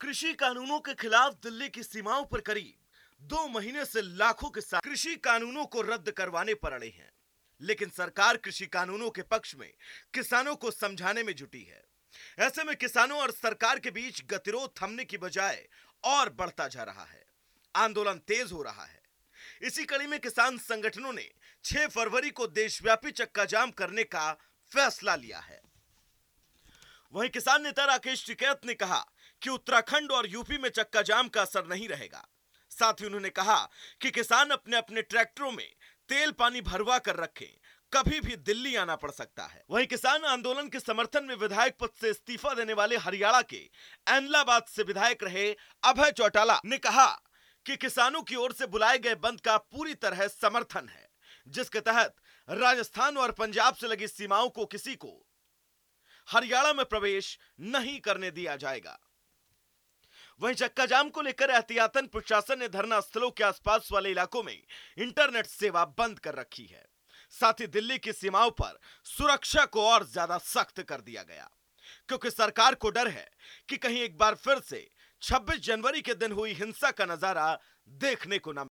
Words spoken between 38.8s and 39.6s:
पड़ सकता